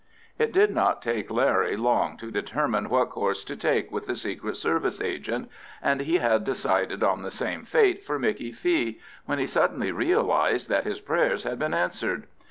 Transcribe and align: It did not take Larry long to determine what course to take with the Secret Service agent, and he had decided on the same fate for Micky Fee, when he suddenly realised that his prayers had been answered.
It 0.39 0.51
did 0.51 0.73
not 0.73 1.03
take 1.03 1.29
Larry 1.29 1.77
long 1.77 2.17
to 2.17 2.31
determine 2.31 2.89
what 2.89 3.11
course 3.11 3.43
to 3.43 3.55
take 3.55 3.91
with 3.91 4.07
the 4.07 4.15
Secret 4.15 4.55
Service 4.55 4.99
agent, 4.99 5.47
and 5.79 6.01
he 6.01 6.15
had 6.17 6.43
decided 6.43 7.03
on 7.03 7.21
the 7.21 7.29
same 7.29 7.65
fate 7.65 8.03
for 8.03 8.17
Micky 8.17 8.51
Fee, 8.51 8.99
when 9.27 9.37
he 9.37 9.45
suddenly 9.45 9.91
realised 9.91 10.69
that 10.69 10.85
his 10.85 10.99
prayers 10.99 11.43
had 11.43 11.59
been 11.59 11.75
answered. 11.75 12.25